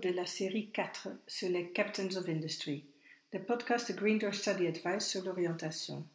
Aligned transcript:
de 0.00 0.08
la 0.08 0.26
série 0.26 0.70
4 0.70 1.08
sur 1.26 1.48
les 1.48 1.68
Captains 1.70 2.16
of 2.16 2.28
Industry, 2.28 2.84
le 3.32 3.42
podcast 3.42 3.92
de 3.92 3.96
Green 3.96 4.18
Door 4.18 4.34
Study 4.34 4.66
Advice 4.66 5.06
sur 5.06 5.22
l'orientation. 5.24 6.06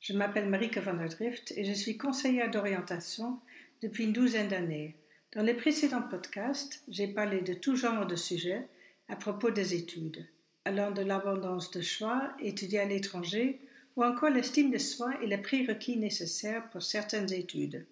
Je 0.00 0.12
m'appelle 0.12 0.48
Marieke 0.48 0.78
van 0.78 0.94
der 0.94 1.08
Drift 1.08 1.52
et 1.56 1.64
je 1.64 1.72
suis 1.72 1.98
conseillère 1.98 2.50
d'orientation 2.50 3.38
depuis 3.82 4.04
une 4.04 4.12
douzaine 4.12 4.48
d'années. 4.48 4.96
Dans 5.34 5.42
les 5.42 5.54
précédents 5.54 6.02
podcasts, 6.02 6.82
j'ai 6.88 7.08
parlé 7.08 7.42
de 7.42 7.52
tout 7.52 7.76
genre 7.76 8.06
de 8.06 8.16
sujets 8.16 8.68
à 9.08 9.16
propos 9.16 9.50
des 9.50 9.74
études, 9.74 10.26
allant 10.64 10.90
de 10.90 11.02
l'abondance 11.02 11.70
de 11.72 11.82
choix, 11.82 12.32
étudier 12.40 12.80
à 12.80 12.86
l'étranger, 12.86 13.60
ou 13.96 14.04
encore 14.04 14.30
l'estime 14.30 14.70
de 14.70 14.78
soi 14.78 15.12
et 15.22 15.26
les 15.26 15.38
prérequis 15.38 15.96
nécessaires 15.96 16.70
pour 16.70 16.82
certaines 16.82 17.32
études. 17.32 17.86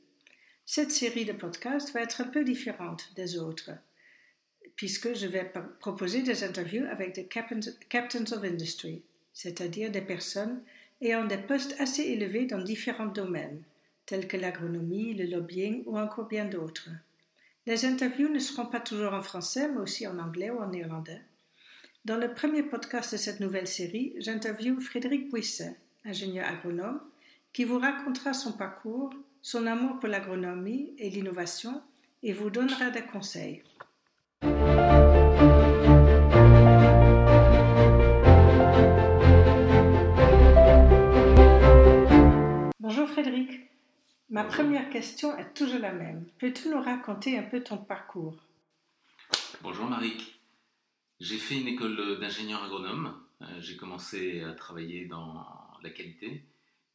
Cette 0.65 0.91
série 0.91 1.25
de 1.27 1.33
podcasts 1.33 1.93
va 1.93 2.01
être 2.01 2.23
un 2.23 2.29
peu 2.29 2.45
différente 2.45 3.11
des 3.17 3.37
autres, 3.39 3.73
puisque 4.77 5.15
je 5.15 5.27
vais 5.27 5.51
proposer 5.81 6.23
des 6.23 6.45
interviews 6.45 6.87
avec 6.91 7.15
des 7.15 7.25
captains 7.25 8.33
of 8.33 8.45
industry, 8.45 9.03
c'est-à-dire 9.33 9.91
des 9.91 10.01
personnes 10.01 10.63
ayant 11.01 11.25
des 11.25 11.39
postes 11.39 11.77
assez 11.79 12.03
élevés 12.03 12.47
dans 12.47 12.63
différents 12.63 13.07
domaines, 13.07 13.63
tels 14.07 14.29
que 14.29 14.37
l'agronomie, 14.37 15.15
le 15.15 15.25
lobbying 15.25 15.83
ou 15.87 15.99
encore 15.99 16.27
bien 16.27 16.45
d'autres. 16.45 16.91
Les 17.67 17.85
interviews 17.87 18.29
ne 18.29 18.39
seront 18.39 18.67
pas 18.67 18.81
toujours 18.81 19.15
en 19.15 19.23
français, 19.23 19.69
mais 19.69 19.81
aussi 19.81 20.07
en 20.07 20.19
anglais 20.19 20.51
ou 20.51 20.59
en 20.59 20.69
néerlandais. 20.69 21.23
Dans 22.05 22.19
le 22.19 22.35
premier 22.35 22.63
podcast 22.63 23.13
de 23.13 23.17
cette 23.17 23.41
nouvelle 23.41 23.67
série, 23.67 24.15
j'interviewe 24.19 24.81
Frédéric 24.81 25.31
Bouisset, 25.31 25.75
ingénieur 26.05 26.47
agronome, 26.47 27.01
qui 27.55 27.65
vous 27.65 27.79
racontera 27.79 28.35
son 28.35 28.53
parcours, 28.53 29.15
son 29.41 29.67
amour 29.67 29.99
pour 30.01 30.09
l'agronomie 30.09 30.93
et 30.99 31.09
l'innovation 31.09 31.83
et 32.23 32.33
vous 32.33 32.51
donnera 32.51 32.91
des 32.91 33.03
conseils. 33.03 33.63
Bonjour 42.81 43.09
Frédéric. 43.09 43.61
Ma 44.29 44.45
première 44.45 44.91
question 44.91 45.37
est 45.39 45.55
toujours 45.55 45.79
la 45.79 45.93
même. 45.93 46.27
Peux-tu 46.39 46.69
nous 46.69 46.81
raconter 46.81 47.39
un 47.39 47.45
peu 47.45 47.63
ton 47.63 47.79
parcours? 47.79 48.37
Bonjour 49.63 49.87
Marie. 49.87 50.35
J'ai 51.21 51.39
fait 51.39 51.61
une 51.61 51.69
école 51.69 52.19
d'ingénieur 52.21 52.63
agronome. 52.65 53.15
Euh, 53.41 53.47
j'ai 53.61 53.79
commencé 53.79 54.43
à 54.43 54.53
travailler 54.53 55.07
dans 55.07 55.47
la 55.83 55.89
qualité 55.89 56.45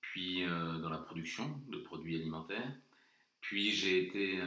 puis 0.02 0.44
euh, 0.44 0.78
dans 0.80 0.90
la 0.90 0.98
production 0.98 1.60
de 1.70 1.78
produits 1.78 2.16
alimentaires. 2.16 2.72
Puis 3.42 3.72
j'ai 3.72 4.06
été 4.06 4.40
euh, 4.42 4.46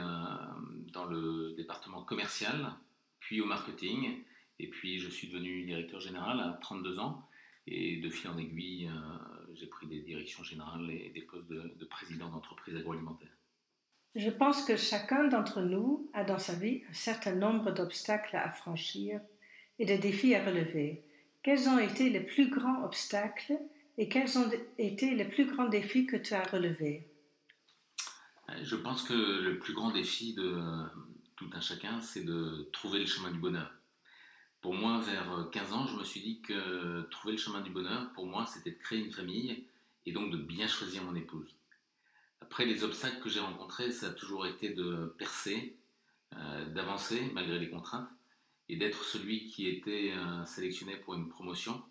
dans 0.91 1.05
le 1.05 1.53
département 1.57 2.03
commercial, 2.03 2.73
puis 3.23 3.41
au 3.41 3.45
marketing, 3.45 4.23
et 4.59 4.67
puis 4.69 4.99
je 4.99 5.09
suis 5.09 5.29
devenu 5.29 5.63
directeur 5.63 5.99
général 5.99 6.39
à 6.39 6.59
32 6.61 6.99
ans. 6.99 7.27
Et 7.65 7.97
de 7.97 8.09
fil 8.09 8.29
en 8.29 8.37
aiguille, 8.37 8.87
euh, 8.87 9.53
j'ai 9.53 9.67
pris 9.67 9.87
des 9.87 10.01
directions 10.01 10.43
générales 10.43 10.89
et 10.91 11.11
des 11.15 11.21
postes 11.21 11.47
de, 11.47 11.73
de 11.79 11.85
président 11.85 12.29
d'entreprise 12.29 12.75
agroalimentaire. 12.75 13.31
Je 14.15 14.29
pense 14.29 14.65
que 14.65 14.75
chacun 14.75 15.29
d'entre 15.29 15.61
nous 15.61 16.09
a 16.13 16.25
dans 16.25 16.37
sa 16.37 16.53
vie 16.53 16.81
un 16.89 16.93
certain 16.93 17.33
nombre 17.33 17.71
d'obstacles 17.71 18.35
à 18.35 18.49
franchir 18.49 19.21
et 19.79 19.85
de 19.85 19.95
défis 19.95 20.35
à 20.35 20.43
relever. 20.43 21.03
Quels 21.41 21.69
ont 21.69 21.79
été 21.79 22.09
les 22.09 22.19
plus 22.19 22.49
grands 22.49 22.83
obstacles 22.83 23.57
et 23.97 24.09
quels 24.09 24.37
ont 24.37 24.49
été 24.77 25.15
les 25.15 25.25
plus 25.25 25.45
grands 25.45 25.69
défis 25.69 26.05
que 26.05 26.17
tu 26.17 26.33
as 26.33 26.43
relevés? 26.43 27.07
Je 28.61 28.75
pense 28.75 29.03
que 29.03 29.13
le 29.13 29.57
plus 29.57 29.73
grand 29.73 29.91
défi 29.91 30.33
de 30.33 30.59
tout 31.43 31.57
un 31.57 31.61
chacun, 31.61 32.01
c'est 32.01 32.23
de 32.23 32.69
trouver 32.71 32.99
le 32.99 33.05
chemin 33.05 33.31
du 33.31 33.39
bonheur. 33.39 33.71
Pour 34.61 34.73
moi, 34.73 34.99
vers 34.99 35.49
15 35.51 35.73
ans, 35.73 35.87
je 35.87 35.97
me 35.97 36.03
suis 36.03 36.21
dit 36.21 36.41
que 36.41 37.01
trouver 37.09 37.33
le 37.33 37.37
chemin 37.37 37.61
du 37.61 37.69
bonheur, 37.69 38.11
pour 38.13 38.25
moi, 38.27 38.45
c'était 38.45 38.71
de 38.71 38.77
créer 38.77 38.99
une 38.99 39.11
famille 39.11 39.67
et 40.05 40.11
donc 40.11 40.31
de 40.31 40.37
bien 40.37 40.67
choisir 40.67 41.03
mon 41.03 41.15
épouse. 41.15 41.53
Après, 42.41 42.65
les 42.65 42.83
obstacles 42.83 43.21
que 43.21 43.29
j'ai 43.29 43.39
rencontrés, 43.39 43.91
ça 43.91 44.07
a 44.07 44.11
toujours 44.11 44.45
été 44.45 44.69
de 44.69 45.13
percer, 45.17 45.77
euh, 46.33 46.65
d'avancer 46.69 47.29
malgré 47.33 47.59
les 47.59 47.69
contraintes 47.69 48.09
et 48.69 48.77
d'être 48.77 49.03
celui 49.03 49.47
qui 49.47 49.67
était 49.67 50.13
euh, 50.15 50.45
sélectionné 50.45 50.95
pour 50.97 51.15
une 51.15 51.29
promotion 51.29 51.83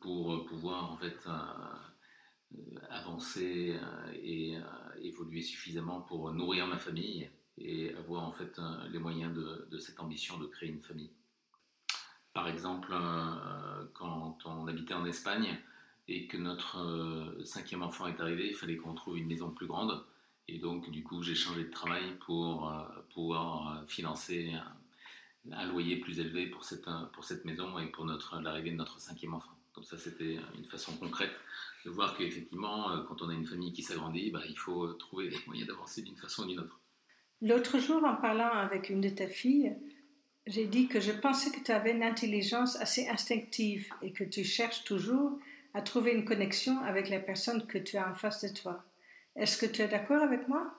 pour 0.00 0.34
euh, 0.34 0.46
pouvoir 0.46 0.92
en 0.92 0.96
fait 0.96 1.16
avancer 2.88 3.78
et 4.22 4.56
évoluer 5.02 5.42
suffisamment 5.42 6.00
pour 6.00 6.32
nourrir 6.32 6.66
ma 6.66 6.78
famille 6.78 7.30
et 7.60 7.94
avoir 7.94 8.24
en 8.24 8.32
fait 8.32 8.60
les 8.90 8.98
moyens 8.98 9.34
de, 9.34 9.78
cette 9.78 10.00
ambition 10.00 10.38
de 10.38 10.46
créer 10.46 10.68
une 10.68 10.80
famille. 10.80 11.10
Par 12.32 12.48
exemple, 12.48 12.94
quand 13.94 14.38
on 14.44 14.66
habitait 14.66 14.94
en 14.94 15.04
Espagne 15.04 15.58
et 16.06 16.26
que 16.26 16.36
notre 16.36 17.36
cinquième 17.44 17.82
enfant 17.82 18.06
est 18.06 18.20
arrivé, 18.20 18.48
il 18.48 18.54
fallait 18.54 18.76
qu'on 18.76 18.94
trouve 18.94 19.18
une 19.18 19.26
maison 19.26 19.50
plus 19.50 19.66
grande. 19.66 20.04
Et 20.46 20.58
donc, 20.58 20.88
du 20.90 21.02
coup, 21.02 21.22
j'ai 21.22 21.34
changé 21.34 21.64
de 21.64 21.70
travail 21.70 22.16
pour 22.24 22.72
pouvoir 23.12 23.84
financer 23.88 24.52
un, 25.50 25.66
loyer 25.66 25.96
plus 25.96 26.20
élevé 26.20 26.46
pour 26.46 26.64
cette, 26.64 27.44
maison 27.44 27.78
et 27.78 27.86
pour 27.86 28.06
l'arrivée 28.06 28.70
de 28.70 28.76
notre 28.76 29.00
cinquième 29.00 29.34
enfant. 29.34 29.58
Donc 29.74 29.84
ça, 29.86 29.98
c'était 29.98 30.38
une 30.56 30.64
façon 30.64 30.96
concrète 30.96 31.34
de 31.84 31.90
voir 31.90 32.16
qu'effectivement, 32.16 32.90
euh, 32.90 33.02
quand 33.04 33.22
on 33.22 33.28
a 33.28 33.34
une 33.34 33.46
famille 33.46 33.72
qui 33.72 33.82
s'agrandit, 33.82 34.30
bah, 34.30 34.42
il 34.48 34.58
faut 34.58 34.92
trouver 34.94 35.28
des 35.28 35.38
moyens 35.46 35.68
d'avancer 35.68 36.02
d'une 36.02 36.16
façon 36.16 36.44
ou 36.44 36.46
d'une 36.46 36.60
autre. 36.60 36.80
L'autre 37.40 37.78
jour, 37.78 38.04
en 38.04 38.16
parlant 38.16 38.50
avec 38.50 38.90
une 38.90 39.00
de 39.00 39.08
tes 39.08 39.28
filles, 39.28 39.76
j'ai 40.46 40.66
dit 40.66 40.88
que 40.88 41.00
je 41.00 41.12
pensais 41.12 41.50
que 41.50 41.62
tu 41.62 41.70
avais 41.70 41.92
une 41.92 42.02
intelligence 42.02 42.76
assez 42.76 43.08
instinctive 43.08 43.88
et 44.02 44.12
que 44.12 44.24
tu 44.24 44.44
cherches 44.44 44.84
toujours 44.84 45.38
à 45.74 45.82
trouver 45.82 46.12
une 46.12 46.24
connexion 46.24 46.80
avec 46.82 47.10
la 47.10 47.20
personne 47.20 47.66
que 47.66 47.78
tu 47.78 47.96
as 47.96 48.08
en 48.08 48.14
face 48.14 48.42
de 48.42 48.54
toi. 48.54 48.84
Est-ce 49.36 49.58
que 49.58 49.70
tu 49.70 49.82
es 49.82 49.88
d'accord 49.88 50.22
avec 50.22 50.48
moi? 50.48 50.74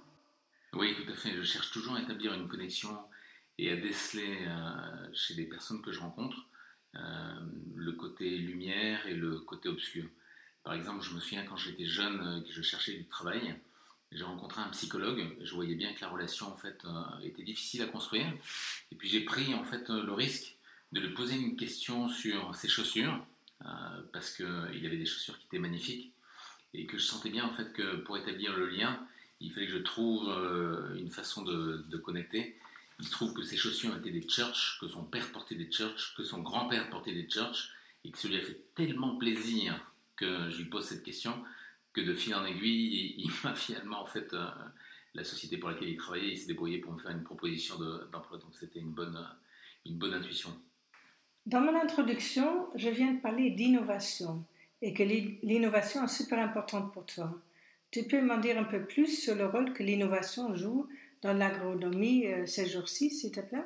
Oui, 0.74 0.96
tout 0.96 1.10
à 1.10 1.16
fait. 1.16 1.32
Je 1.32 1.44
cherche 1.44 1.72
toujours 1.72 1.96
à 1.96 2.02
établir 2.02 2.34
une 2.34 2.48
connexion 2.48 2.98
et 3.58 3.72
à 3.72 3.76
déceler 3.76 4.38
euh, 4.48 5.14
chez 5.14 5.36
les 5.36 5.46
personnes 5.46 5.82
que 5.82 5.92
je 5.92 6.00
rencontre 6.00 6.46
euh, 6.96 7.40
le 7.76 7.92
côté 7.94 8.38
lumière 8.38 9.06
et 9.08 9.14
le 9.14 9.40
côté 9.40 9.70
obscur. 9.70 10.06
Par 10.64 10.74
exemple, 10.74 11.04
je 11.04 11.14
me 11.14 11.20
souviens 11.20 11.46
quand 11.46 11.56
j'étais 11.56 11.86
jeune, 11.86 12.20
euh, 12.20 12.42
que 12.42 12.52
je 12.52 12.62
cherchais 12.62 12.94
du 12.94 13.06
travail, 13.06 13.56
j'ai 14.12 14.24
rencontré 14.24 14.62
un 14.62 14.70
psychologue. 14.70 15.24
Je 15.42 15.54
voyais 15.54 15.76
bien 15.76 15.94
que 15.94 16.02
la 16.02 16.10
relation 16.10 16.48
en 16.48 16.58
fait 16.58 16.84
euh, 16.86 17.20
était 17.24 17.44
difficile 17.44 17.82
à 17.82 17.86
construire. 17.86 18.26
Et 18.92 18.96
puis 18.96 19.08
j'ai 19.10 19.22
pris 19.22 19.54
en 19.54 19.64
fait 19.64 19.90
le 19.90 20.14
risque 20.14 20.56
de 20.92 21.00
lui 21.00 21.14
poser 21.14 21.36
une 21.36 21.56
question 21.56 22.10
sur 22.10 22.56
ses 22.56 22.68
chaussures 22.68 23.24
parce 24.14 24.32
qu'il 24.32 24.86
avait 24.86 24.98
des 24.98 25.06
chaussures 25.06 25.38
qui 25.38 25.46
étaient 25.48 25.60
magnifiques 25.60 26.14
et 26.74 26.86
que 26.86 26.98
je 26.98 27.04
sentais 27.04 27.30
bien 27.30 27.44
en 27.44 27.52
fait 27.52 27.74
que 27.74 27.98
pour 27.98 28.18
établir 28.18 28.56
le 28.56 28.70
lien, 28.70 29.06
il 29.42 29.52
fallait 29.52 29.68
que 29.68 29.74
je 29.74 29.80
trouve 29.80 30.30
une 30.98 31.12
façon 31.12 31.44
de, 31.44 31.98
connecter 31.98 32.58
il 33.00 33.10
trouve 33.10 33.34
que 33.34 33.44
ses 33.44 33.58
chaussures 33.58 33.96
étaient 33.96 34.12
des 34.12 34.28
church, 34.28 34.78
que 34.82 34.88
son 34.88 35.04
père 35.04 35.32
portait 35.32 35.56
des 35.56 35.72
church, 35.72 36.14
que 36.16 36.24
son 36.24 36.42
grand-père 36.42 36.90
portait 36.90 37.14
des 37.14 37.30
church, 37.30 37.70
et 38.04 38.12
que 38.12 38.18
ça 38.18 38.28
lui 38.28 38.38
a 38.38 38.42
fait 38.42 38.62
tellement 38.76 39.16
plaisir 39.16 39.80
que 40.16 40.50
je 40.50 40.58
lui 40.58 40.66
pose 40.66 40.86
cette 40.86 41.04
question, 41.04 41.42
que 41.94 42.02
de 42.02 42.14
fil 42.14 42.36
en 42.36 42.46
aiguille, 42.46 43.16
il, 43.18 43.32
m'a 43.44 43.54
finalement, 43.56 44.02
en 44.02 44.06
fait, 44.06 44.34
euh, 44.34 44.48
la 45.14 45.24
société 45.24 45.58
pour 45.58 45.70
laquelle 45.70 45.90
il 45.90 45.98
travaillait, 45.98 46.32
il 46.32 46.38
s'est 46.38 46.48
débrouillé 46.48 46.80
pour 46.80 46.94
me 46.94 47.00
faire 47.00 47.12
une 47.12 47.24
proposition 47.24 47.76
d'emploi. 48.12 48.38
donc 48.38 48.54
c'était 48.54 48.80
une 48.80 48.92
bonne, 48.92 49.18
une 49.86 49.98
bonne 49.98 50.14
intuition. 50.14 50.50
Dans 51.46 51.62
mon 51.62 51.76
introduction, 51.76 52.68
je 52.76 52.90
viens 52.90 53.14
de 53.14 53.22
parler 53.22 53.50
d'innovation 53.50 54.46
et 54.82 54.94
que 54.94 55.04
l'innovation 55.04 56.04
est 56.04 56.08
super 56.08 56.40
importante 56.40 56.94
pour 56.94 57.06
toi. 57.06 57.42
Tu 57.92 58.04
peux 58.04 58.22
m'en 58.22 58.38
dire 58.38 58.58
un 58.58 58.66
peu 58.66 58.86
plus 58.86 59.08
sur 59.08 59.36
le 59.36 59.48
rôle 59.48 59.74
que 59.74 59.82
l'innovation 59.82 60.54
joue 60.54 60.88
dans 61.22 61.34
l'agronomie 61.34 62.28
euh, 62.28 62.46
ces 62.46 62.68
jours-ci, 62.68 63.10
s'il 63.10 63.32
te 63.32 63.40
plaît? 63.40 63.66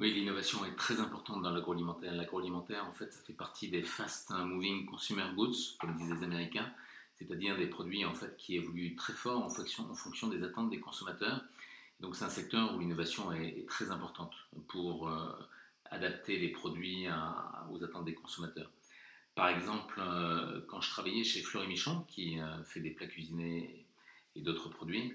Oui, 0.00 0.14
l'innovation 0.14 0.64
est 0.64 0.76
très 0.76 0.98
importante 0.98 1.42
dans 1.42 1.50
l'agroalimentaire. 1.50 2.14
L'agroalimentaire, 2.14 2.86
en 2.86 2.92
fait, 2.92 3.12
ça 3.12 3.20
fait 3.20 3.34
partie 3.34 3.68
des 3.68 3.82
fast 3.82 4.30
moving 4.30 4.86
consumer 4.86 5.26
goods, 5.36 5.52
comme 5.78 5.94
disent 5.94 6.10
les 6.10 6.24
Américains, 6.24 6.72
c'est-à-dire 7.16 7.58
des 7.58 7.66
produits 7.66 8.06
en 8.06 8.14
fait 8.14 8.34
qui 8.38 8.56
évoluent 8.56 8.96
très 8.96 9.12
fort 9.12 9.44
en 9.44 9.50
fonction, 9.50 10.28
des 10.28 10.42
attentes 10.42 10.70
des 10.70 10.80
consommateurs. 10.80 11.44
Donc 12.00 12.16
c'est 12.16 12.24
un 12.24 12.30
secteur 12.30 12.74
où 12.74 12.78
l'innovation 12.78 13.30
est, 13.32 13.68
très 13.68 13.90
importante 13.90 14.32
pour 14.68 15.10
euh, 15.10 15.38
adapter 15.90 16.38
les 16.38 16.48
produits 16.48 17.06
aux 17.70 17.84
attentes 17.84 18.06
des 18.06 18.14
consommateurs. 18.14 18.70
Par 19.34 19.50
exemple, 19.50 20.00
euh, 20.00 20.62
quand 20.66 20.80
je 20.80 20.88
travaillais 20.88 21.24
chez 21.24 21.42
Fleury 21.42 21.68
Michon, 21.68 22.06
qui 22.08 22.38
fait 22.64 22.80
des 22.80 22.92
plats 22.92 23.06
cuisinés 23.06 23.84
et 24.34 24.40
d'autres 24.40 24.70
produits, 24.70 25.12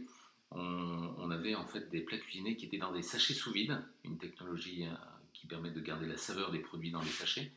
on, 0.51 1.31
avait 1.31 1.55
en 1.55 1.65
fait 1.65 1.89
des 1.89 2.01
plats 2.01 2.17
cuisinés 2.17 2.55
qui 2.55 2.65
étaient 2.65 2.77
dans 2.77 2.91
des 2.91 3.01
sachets 3.01 3.33
sous 3.33 3.51
vide, 3.51 3.83
une 4.03 4.17
technologie 4.17 4.85
euh, 4.85 4.93
qui 5.33 5.47
permet 5.47 5.71
de 5.71 5.81
garder 5.81 6.05
la 6.05 6.17
saveur 6.17 6.51
des 6.51 6.59
produits 6.59 6.91
dans 6.91 7.01
les 7.01 7.09
sachets, 7.09 7.51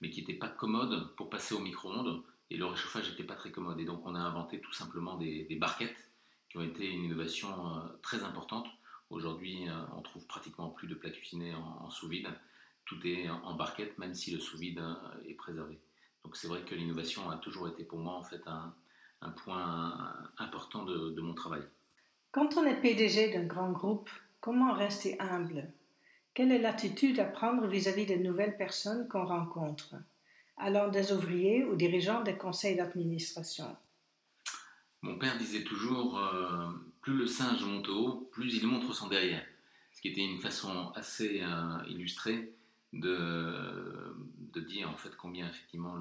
mais 0.00 0.10
qui 0.10 0.20
n'était 0.20 0.34
pas 0.34 0.48
commode 0.48 1.14
pour 1.16 1.30
passer 1.30 1.54
au 1.54 1.60
micro-ondes 1.60 2.22
et 2.50 2.56
le 2.56 2.66
réchauffage 2.66 3.10
n'était 3.10 3.24
pas 3.24 3.34
très 3.34 3.50
commode. 3.50 3.80
Et 3.80 3.84
donc 3.84 4.06
on 4.06 4.14
a 4.14 4.20
inventé 4.20 4.60
tout 4.60 4.72
simplement 4.72 5.16
des, 5.16 5.56
barquettes 5.58 6.10
qui 6.48 6.58
ont 6.58 6.62
été 6.62 6.88
une 6.88 7.04
innovation 7.04 7.48
euh, 7.48 7.80
très 8.02 8.22
importante 8.22 8.68
Aujourd'hui, 9.10 9.66
on 9.94 10.00
trouve 10.00 10.26
pratiquement 10.26 10.70
plus 10.70 10.88
de 10.88 10.94
plats 10.94 11.10
cuisinés 11.10 11.54
en, 11.54 11.90
sous 11.90 12.08
vide. 12.08 12.26
Tout 12.84 13.06
est 13.06 13.28
en 13.28 13.54
barquette, 13.54 13.96
même 13.98 14.14
si 14.14 14.32
le 14.32 14.40
sous 14.40 14.56
vide 14.56 14.82
est 15.28 15.34
préservé. 15.34 15.78
Donc 16.24 16.36
c'est 16.36 16.48
vrai 16.48 16.62
que 16.62 16.74
l'innovation 16.74 17.30
a 17.30 17.36
toujours 17.36 17.68
été 17.68 17.84
pour 17.84 17.98
moi 17.98 18.14
en 18.14 18.24
fait 18.24 18.42
un, 18.48 18.74
point 19.44 20.16
important 20.38 20.84
de 20.84 21.20
mon 21.20 21.34
travail. 21.34 21.62
Quand 22.34 22.56
on 22.56 22.66
est 22.66 22.80
PDG 22.80 23.30
d'un 23.30 23.44
grand 23.44 23.70
groupe, 23.70 24.10
comment 24.40 24.72
rester 24.72 25.16
humble? 25.20 25.70
Quelle 26.34 26.50
est 26.50 26.58
l'attitude 26.58 27.20
à 27.20 27.24
prendre 27.24 27.64
vis-à-vis 27.68 28.06
des 28.06 28.18
nouvelles 28.18 28.56
personnes 28.56 29.06
qu'on 29.06 29.24
rencontre, 29.24 29.94
allant 30.56 30.88
des 30.88 31.12
ouvriers 31.12 31.64
ou 31.64 31.76
dirigeants 31.76 32.24
des 32.24 32.36
conseils 32.36 32.74
d'administration 32.74 33.76
Mon 35.02 35.16
père 35.16 35.38
disait 35.38 35.62
toujours 35.62 36.18
euh, 36.18 36.72
plus 37.02 37.16
le 37.16 37.28
singe 37.28 37.62
monte 37.62 37.88
haut, 37.88 38.28
plus 38.32 38.56
il 38.56 38.66
montre 38.66 38.92
son 38.92 39.06
derrière. 39.06 39.46
Ce 39.92 40.00
qui 40.00 40.08
était 40.08 40.24
une 40.24 40.40
façon 40.40 40.90
assez 40.96 41.40
euh, 41.40 41.78
illustrée 41.88 42.52
de, 42.92 44.12
dire 44.66 44.90
en 44.90 44.96
fait 44.96 45.14
combien 45.16 45.48
effectivement 45.48 45.94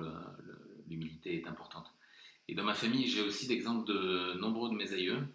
l'humilité 0.90 1.36
est 1.36 1.48
importante. 1.48 1.94
Et 2.48 2.56
dans 2.56 2.64
ma 2.64 2.74
famille, 2.74 3.06
j'ai 3.06 3.22
aussi 3.22 3.46
l'exemple 3.46 3.88
de 3.88 4.40
nombreux 4.40 4.72
de 4.72 4.76
mes 4.76 4.94
aïeux 4.94 5.28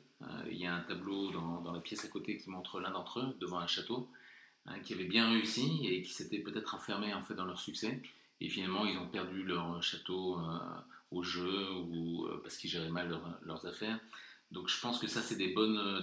il 0.50 0.56
y 0.56 0.66
a 0.66 0.74
un 0.74 0.80
tableau 0.80 1.30
dans, 1.30 1.72
la 1.72 1.80
pièce 1.80 2.04
à 2.04 2.08
côté 2.08 2.36
qui 2.36 2.50
montre 2.50 2.80
l'un 2.80 2.90
d'entre 2.90 3.20
eux 3.20 3.36
devant 3.40 3.58
un 3.58 3.66
château 3.66 4.08
hein, 4.66 4.78
qui 4.80 4.94
avait 4.94 5.04
bien 5.04 5.30
réussi 5.30 5.86
et 5.86 6.02
qui 6.02 6.12
s'était 6.12 6.40
peut-être 6.40 6.74
enfermé 6.74 7.14
en 7.14 7.22
fait 7.22 7.34
dans 7.34 7.44
leur 7.44 7.58
succès. 7.58 8.02
Et 8.40 8.48
finalement, 8.48 8.84
ils 8.86 8.98
ont 8.98 9.08
perdu 9.08 9.42
leur 9.42 9.82
château 9.82 10.38
euh, 10.38 10.58
au 11.10 11.22
jeu 11.22 11.70
ou 11.72 12.26
euh, 12.26 12.40
parce 12.42 12.56
qu'ils 12.56 12.70
géraient 12.70 12.90
mal 12.90 13.20
leurs 13.42 13.66
affaires. 13.66 13.98
Donc 14.50 14.68
je 14.68 14.80
pense 14.80 14.98
que 14.98 15.06
ça, 15.06 15.22
c'est 15.22 15.36
des, 15.36 15.54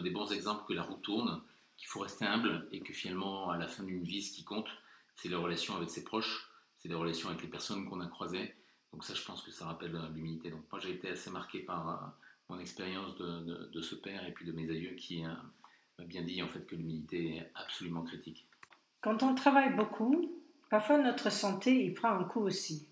des 0.03 0.09
bons 0.09 0.31
exemples 0.31 0.65
que 0.67 0.73
la 0.73 0.83
roue 0.83 0.97
tourne, 0.97 1.41
qu'il 1.77 1.87
faut 1.87 1.99
rester 1.99 2.25
humble 2.25 2.67
et 2.71 2.81
que 2.81 2.93
finalement, 2.93 3.49
à 3.49 3.57
la 3.57 3.67
fin 3.67 3.83
d'une 3.83 4.03
vie, 4.03 4.21
ce 4.21 4.33
qui 4.33 4.43
compte, 4.43 4.69
c'est 5.15 5.29
les 5.29 5.35
relations 5.35 5.75
avec 5.75 5.89
ses 5.89 6.03
proches, 6.03 6.49
c'est 6.77 6.89
les 6.89 6.95
relations 6.95 7.29
avec 7.29 7.41
les 7.41 7.47
personnes 7.47 7.89
qu'on 7.89 8.01
a 8.01 8.07
croisées. 8.07 8.53
Donc 8.91 9.03
ça, 9.03 9.13
je 9.13 9.23
pense 9.23 9.41
que 9.41 9.51
ça 9.51 9.65
rappelle 9.65 9.99
l'humilité. 10.13 10.51
Donc 10.51 10.63
moi, 10.71 10.79
j'ai 10.79 10.91
été 10.91 11.09
assez 11.09 11.29
marqué 11.29 11.59
par, 11.59 12.13
mon 12.49 12.59
expérience 12.59 13.15
de, 13.17 13.81
ce 13.81 13.95
père 13.95 14.25
et 14.27 14.31
puis 14.31 14.45
de 14.45 14.51
mes 14.51 14.69
aïeux 14.69 14.95
qui 14.95 15.25
euh, 15.25 15.29
m'a 15.97 16.05
bien 16.05 16.21
dit 16.21 16.41
en 16.41 16.47
fait 16.47 16.65
que 16.65 16.75
l'humilité 16.75 17.37
est 17.37 17.51
absolument 17.55 18.03
critique. 18.03 18.47
Quand 19.01 19.23
on 19.23 19.35
travaille 19.35 19.75
beaucoup, 19.75 20.31
parfois 20.69 20.97
notre 20.97 21.31
santé 21.31 21.85
y 21.85 21.91
prend 21.91 22.09
un 22.09 22.23
coup 22.23 22.41
aussi. 22.41 22.87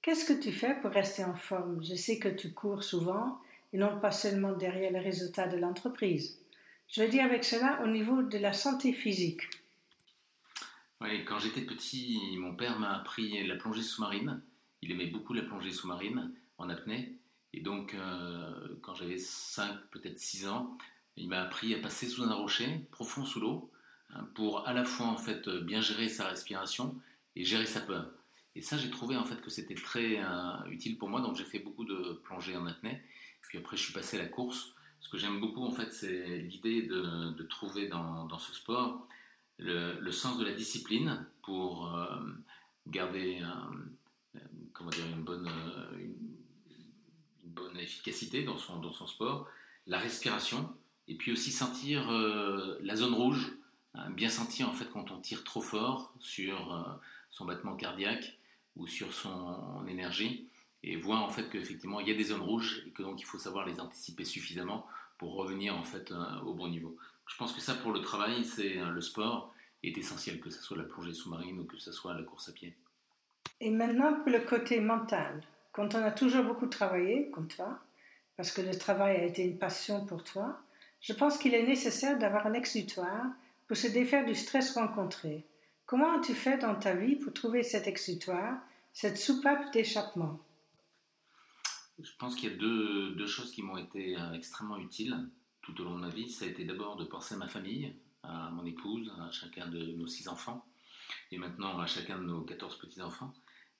Qu'est-ce 0.00 0.24
que 0.24 0.40
tu 0.40 0.52
fais 0.52 0.74
pour 0.80 0.90
rester 0.90 1.24
en 1.24 1.34
forme? 1.34 1.82
Je 1.84 1.94
sais 1.94 2.18
que 2.18 2.28
tu 2.28 2.52
cours 2.52 2.82
souvent 2.82 3.40
et 3.72 3.78
non 3.78 3.98
pas 4.00 4.10
seulement 4.10 4.52
derrière 4.52 4.92
les 4.92 5.00
résultats 5.00 5.48
de 5.48 5.56
l'entreprise. 5.56 6.40
Je 6.88 7.02
veux 7.02 7.08
dire 7.08 7.24
avec 7.24 7.44
cela 7.44 7.80
au 7.84 7.86
niveau 7.86 8.22
de 8.22 8.38
la 8.38 8.52
santé 8.52 8.92
physique. 8.92 9.42
Oui, 11.00 11.24
quand 11.24 11.38
j'étais 11.38 11.62
petit, 11.62 12.18
mon 12.38 12.54
père 12.54 12.78
m'a 12.78 12.96
appris 12.96 13.46
la 13.46 13.56
plongée 13.56 13.82
sous-marine. 13.82 14.42
Il 14.82 14.92
aimait 14.92 15.06
beaucoup 15.06 15.32
la 15.32 15.42
plongée 15.42 15.72
sous-marine 15.72 16.32
en 16.58 16.68
apnée. 16.68 17.16
Et 17.54 17.60
donc, 17.60 17.94
euh, 17.94 18.76
quand 18.80 18.94
j'avais 18.94 19.18
5, 19.18 19.76
peut-être 19.90 20.18
6 20.18 20.48
ans, 20.48 20.76
il 21.16 21.28
m'a 21.28 21.42
appris 21.42 21.74
à 21.74 21.78
passer 21.78 22.06
sous 22.06 22.22
un 22.22 22.34
rocher, 22.34 22.86
profond 22.90 23.24
sous 23.24 23.40
l'eau, 23.40 23.70
hein, 24.10 24.26
pour 24.34 24.66
à 24.66 24.72
la 24.72 24.84
fois 24.84 25.06
en 25.06 25.18
fait 25.18 25.48
bien 25.48 25.80
gérer 25.80 26.08
sa 26.08 26.26
respiration 26.28 26.94
et 27.36 27.44
gérer 27.44 27.66
sa 27.66 27.80
peur. 27.80 28.10
Et 28.54 28.62
ça, 28.62 28.76
j'ai 28.76 28.90
trouvé 28.90 29.16
en 29.16 29.24
fait 29.24 29.40
que 29.40 29.50
c'était 29.50 29.74
très 29.74 30.18
euh, 30.18 30.64
utile 30.70 30.96
pour 30.98 31.08
moi. 31.08 31.20
Donc, 31.20 31.36
j'ai 31.36 31.44
fait 31.44 31.58
beaucoup 31.58 31.84
de 31.84 32.20
plongées 32.24 32.56
en 32.56 32.66
apnée. 32.66 33.02
Puis 33.42 33.58
après, 33.58 33.76
je 33.76 33.82
suis 33.84 33.92
passé 33.92 34.18
à 34.18 34.22
la 34.22 34.28
course. 34.28 34.74
Ce 35.00 35.08
que 35.08 35.18
j'aime 35.18 35.40
beaucoup, 35.40 35.64
en 35.64 35.72
fait, 35.72 35.92
c'est 35.92 36.38
l'idée 36.38 36.82
de, 36.82 37.42
trouver 37.44 37.88
dans, 37.88 38.38
ce 38.38 38.54
sport 38.54 39.06
le, 39.58 40.10
sens 40.10 40.38
de 40.38 40.44
la 40.44 40.52
discipline 40.52 41.26
pour 41.42 41.92
euh, 41.94 42.06
garder 42.86 43.42
comment 44.72 44.90
dire, 44.90 45.06
une 45.16 45.24
bonne, 45.24 45.48
bonne 47.54 47.76
efficacité 47.78 48.42
dans 48.42 48.58
son, 48.58 48.78
dans 48.80 48.92
son 48.92 49.06
sport, 49.06 49.48
la 49.86 49.98
respiration, 49.98 50.72
et 51.08 51.16
puis 51.16 51.32
aussi 51.32 51.50
sentir 51.50 52.10
euh, 52.10 52.78
la 52.82 52.96
zone 52.96 53.14
rouge, 53.14 53.52
hein, 53.94 54.10
bien 54.10 54.28
sentir 54.28 54.68
en 54.68 54.72
fait 54.72 54.88
quand 54.92 55.10
on 55.10 55.20
tire 55.20 55.44
trop 55.44 55.60
fort 55.60 56.14
sur 56.20 56.74
euh, 56.74 56.82
son 57.30 57.44
battement 57.44 57.76
cardiaque 57.76 58.38
ou 58.76 58.86
sur 58.86 59.12
son 59.12 59.84
énergie, 59.88 60.48
et 60.82 60.96
voir 60.96 61.22
en 61.22 61.28
fait 61.28 61.48
qu'effectivement 61.50 62.00
il 62.00 62.08
y 62.08 62.10
a 62.10 62.14
des 62.14 62.24
zones 62.24 62.40
rouges 62.40 62.82
et 62.86 62.90
que 62.90 63.02
donc 63.02 63.20
il 63.20 63.24
faut 63.24 63.38
savoir 63.38 63.66
les 63.66 63.80
anticiper 63.80 64.24
suffisamment 64.24 64.86
pour 65.18 65.34
revenir 65.34 65.76
en 65.76 65.82
fait 65.82 66.10
euh, 66.10 66.40
au 66.40 66.54
bon 66.54 66.68
niveau. 66.68 66.96
Je 67.26 67.36
pense 67.36 67.52
que 67.52 67.60
ça 67.60 67.74
pour 67.74 67.92
le 67.92 68.00
travail, 68.00 68.44
c'est 68.44 68.74
le 68.74 69.00
sport 69.00 69.54
est 69.82 69.96
essentiel, 69.98 70.40
que 70.40 70.50
ce 70.50 70.62
soit 70.62 70.76
la 70.76 70.84
plongée 70.84 71.12
sous-marine 71.12 71.58
ou 71.60 71.64
que 71.64 71.76
ce 71.76 71.92
soit 71.92 72.14
la 72.14 72.22
course 72.22 72.48
à 72.48 72.52
pied. 72.52 72.76
Et 73.60 73.70
maintenant 73.70 74.20
pour 74.20 74.30
le 74.30 74.40
côté 74.40 74.80
mental, 74.80 75.42
quand 75.72 75.94
on 75.94 76.02
a 76.02 76.10
toujours 76.10 76.44
beaucoup 76.44 76.66
travaillé, 76.66 77.30
comme 77.30 77.48
toi, 77.48 77.80
parce 78.36 78.52
que 78.52 78.60
le 78.60 78.76
travail 78.76 79.16
a 79.16 79.24
été 79.24 79.42
une 79.42 79.58
passion 79.58 80.04
pour 80.06 80.22
toi, 80.22 80.60
je 81.00 81.12
pense 81.12 81.38
qu'il 81.38 81.54
est 81.54 81.66
nécessaire 81.66 82.18
d'avoir 82.18 82.46
un 82.46 82.52
exutoire 82.52 83.26
pour 83.66 83.76
se 83.76 83.88
défaire 83.88 84.24
du 84.24 84.34
stress 84.34 84.74
rencontré. 84.74 85.44
Comment 85.86 86.18
as-tu 86.18 86.34
fait 86.34 86.58
dans 86.58 86.74
ta 86.74 86.94
vie 86.94 87.16
pour 87.16 87.32
trouver 87.32 87.62
cet 87.62 87.86
exutoire, 87.86 88.58
cette 88.92 89.18
soupape 89.18 89.72
d'échappement? 89.72 90.40
Je 91.98 92.10
pense 92.18 92.34
qu'il 92.34 92.50
y 92.50 92.54
a 92.54 92.56
deux, 92.56 93.14
deux 93.14 93.26
choses 93.26 93.52
qui 93.52 93.62
m'ont 93.62 93.76
été 93.76 94.16
euh, 94.16 94.32
extrêmement 94.32 94.78
utiles 94.78 95.16
tout 95.60 95.78
au 95.80 95.84
long 95.84 95.96
de 95.96 96.00
ma 96.00 96.08
vie. 96.08 96.30
Ça 96.30 96.44
a 96.44 96.48
été 96.48 96.64
d'abord 96.64 96.96
de 96.96 97.04
penser 97.04 97.34
à 97.34 97.38
ma 97.38 97.46
famille, 97.46 97.94
à 98.22 98.50
mon 98.50 98.64
épouse, 98.64 99.12
à 99.20 99.30
chacun 99.30 99.68
de 99.68 99.78
nos 99.92 100.06
six 100.06 100.28
enfants, 100.28 100.64
et 101.30 101.38
maintenant 101.38 101.78
à 101.78 101.86
chacun 101.86 102.18
de 102.18 102.24
nos 102.24 102.42
quatorze 102.42 102.78
petits-enfants 102.78 103.32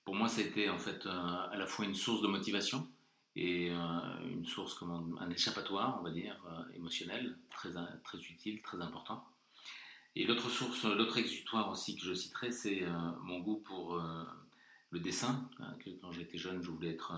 pour 0.05 0.15
moi, 0.15 0.29
été 0.39 0.69
en 0.69 0.79
fait 0.79 1.07
à 1.07 1.57
la 1.57 1.67
fois 1.67 1.85
une 1.85 1.95
source 1.95 2.23
de 2.23 2.29
motivation 2.29 2.89
et 3.35 3.71
euh, 3.71 4.29
une 4.31 4.45
source, 4.45 4.75
comment, 4.75 5.05
un 5.19 5.31
échappatoire, 5.31 5.99
on 6.01 6.05
va 6.05 6.11
dire, 6.11 6.39
euh, 6.51 6.77
émotionnel, 6.77 7.37
très, 7.51 7.71
très 8.05 8.19
utile, 8.19 8.61
très 8.63 8.81
important. 8.81 9.25
Et 10.15 10.27
l'autre 10.27 10.51
source, 10.51 10.85
l'autre 10.85 11.17
exutoire 11.17 11.71
aussi 11.71 11.97
que 11.97 12.05
je 12.05 12.13
citerai, 12.13 12.53
c'est 12.53 12.83
euh, 12.83 12.91
mon 13.23 13.41
goût 13.41 13.57
pour 13.57 13.99
le 14.91 15.01
dessin. 15.01 15.49
Hein, 15.59 15.75
quand 16.03 16.13
j'étais 16.13 16.37
jeune, 16.37 16.63
je 16.63 16.71
voulais 16.71 16.91
être 16.91 17.15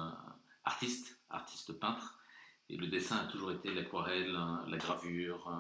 artiste, 0.65 1.19
artiste 1.31 1.73
peintre. 1.73 2.21
Et 2.71 2.77
le 2.77 2.87
dessin 2.87 3.17
a 3.17 3.25
toujours 3.27 3.51
été 3.51 3.75
l'aquarelle, 3.75 4.33
la 4.69 4.77
gravure, 4.77 5.53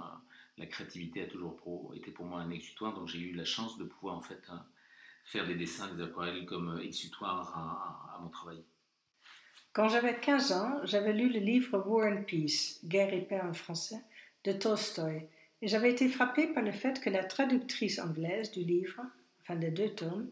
la 0.57 0.67
créativité 0.67 1.23
a 1.23 1.27
toujours 1.27 1.93
été 1.97 2.13
pour 2.13 2.25
moi 2.25 2.41
un 2.41 2.51
exutoire. 2.51 2.95
Donc 2.95 3.09
j'ai 3.09 3.19
eu 3.19 3.35
la 3.35 3.45
chance 3.45 3.77
de 3.79 3.85
pouvoir 3.85 4.15
en 4.15 4.23
fait 4.23 4.49
faire 5.25 5.47
des 5.47 5.55
dessins, 5.55 5.93
des 5.95 6.05
aquarelles 6.05 6.47
comme 6.47 6.81
exutoire 6.83 7.53
à, 7.57 8.21
mon 8.23 8.29
travail. 8.29 8.63
Quand 9.73 9.89
j'avais 9.89 10.19
15 10.21 10.53
ans, 10.53 10.81
j'avais 10.85 11.13
lu 11.13 11.29
le 11.29 11.41
livre 11.41 11.83
War 11.87 12.13
and 12.13 12.23
Peace, 12.25 12.79
Guerre 12.85 13.13
et 13.13 13.23
paix 13.23 13.41
en 13.41 13.55
français, 13.55 14.01
de 14.45 14.53
Tolstoï, 14.53 15.27
et 15.63 15.69
j'avais 15.69 15.91
été 15.91 16.09
frappé 16.09 16.47
par 16.49 16.63
le 16.63 16.73
fait 16.73 17.01
que 17.01 17.11
la 17.11 17.25
traductrice 17.25 17.99
anglaise 17.99 18.53
du 18.53 18.61
livre, 18.61 19.01
enfin 19.41 19.57
des 19.57 19.71
deux 19.71 19.91
tomes, 19.91 20.31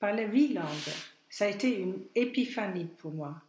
parlait 0.00 0.26
huit 0.26 0.54
langues. 0.54 0.94
Ça 1.28 1.44
a 1.44 1.48
été 1.48 1.78
une 1.78 2.02
épiphanie 2.14 2.88
pour 2.98 3.12
moi. 3.12 3.40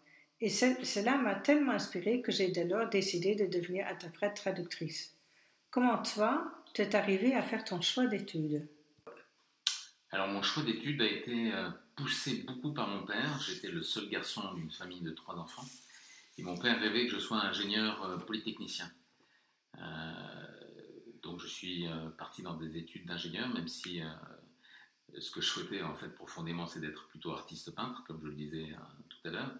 Et 0.41 0.49
cela 0.49 1.17
m'a 1.17 1.35
tellement 1.35 1.71
inspiré 1.71 2.21
que 2.21 2.31
j'ai 2.31 2.49
dès 2.49 2.65
lors 2.65 2.89
décidé 2.89 3.35
de 3.35 3.45
devenir 3.45 3.87
interprète 3.87 4.35
traductrice. 4.35 5.15
Comment 5.69 6.01
toi, 6.01 6.51
t'es 6.73 6.95
arrivé 6.95 7.33
à 7.33 7.41
faire 7.41 7.63
ton 7.63 7.79
choix 7.79 8.07
d'études? 8.07 8.67
Alors 10.11 10.27
mon 10.27 10.41
choix 10.41 10.63
d'études 10.63 11.01
a 11.01 11.07
été 11.07 11.53
euh, 11.53 11.69
poussé 11.95 12.43
beaucoup 12.45 12.73
par 12.73 12.87
mon 12.89 13.05
père. 13.05 13.39
J'étais 13.39 13.69
le 13.69 13.81
seul 13.81 14.09
garçon 14.09 14.53
d'une 14.53 14.69
famille 14.69 15.01
de 15.01 15.11
trois 15.11 15.35
enfants. 15.35 15.65
Et 16.37 16.43
mon 16.43 16.57
père 16.57 16.79
rêvait 16.79 17.05
que 17.05 17.13
je 17.13 17.19
sois 17.19 17.37
ingénieur 17.37 18.03
euh, 18.03 18.17
polytechnicien. 18.17 18.91
Euh, 19.77 20.11
donc 21.23 21.39
je 21.39 21.47
suis 21.47 21.87
parti 22.17 22.41
dans 22.41 22.55
des 22.55 22.77
études 22.77 23.05
d'ingénieur, 23.05 23.47
même 23.49 23.67
si 23.67 24.01
ce 25.19 25.29
que 25.29 25.39
je 25.39 25.47
souhaitais 25.47 25.83
en 25.83 25.93
fait 25.93 26.09
profondément 26.09 26.65
c'est 26.65 26.79
d'être 26.79 27.07
plutôt 27.09 27.31
artiste 27.31 27.69
peintre, 27.75 28.03
comme 28.07 28.19
je 28.23 28.27
le 28.27 28.33
disais 28.33 28.75
tout 29.07 29.27
à 29.27 29.29
l'heure. 29.29 29.51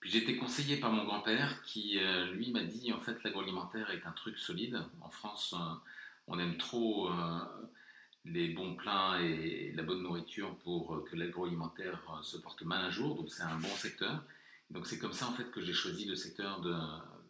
Puis 0.00 0.10
j'ai 0.10 0.18
été 0.18 0.36
conseillé 0.36 0.78
par 0.78 0.90
mon 0.90 1.04
grand-père 1.04 1.62
qui, 1.62 2.00
lui, 2.32 2.50
m'a 2.50 2.64
dit 2.64 2.92
en 2.92 2.98
fait 2.98 3.22
l'agroalimentaire 3.22 3.90
est 3.90 4.04
un 4.04 4.10
truc 4.10 4.36
solide. 4.36 4.84
En 5.00 5.10
France, 5.10 5.54
on 6.26 6.40
aime 6.40 6.56
trop 6.56 7.08
les 8.24 8.48
bons 8.48 8.74
plats 8.76 9.20
et 9.22 9.72
la 9.72 9.82
bonne 9.82 10.02
nourriture 10.02 10.56
pour 10.58 11.04
que 11.04 11.16
l'agroalimentaire 11.16 12.02
euh, 12.10 12.22
se 12.22 12.36
porte 12.36 12.62
mal 12.62 12.84
un 12.84 12.90
jour. 12.90 13.14
Donc 13.16 13.30
c'est 13.30 13.42
un 13.42 13.58
bon 13.58 13.68
secteur. 13.68 14.22
Donc 14.70 14.86
c'est 14.86 14.98
comme 14.98 15.12
ça 15.12 15.26
en 15.26 15.32
fait 15.32 15.50
que 15.50 15.60
j'ai 15.60 15.72
choisi 15.72 16.04
le 16.04 16.14
secteur 16.14 16.60